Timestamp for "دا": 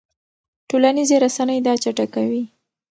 1.65-1.73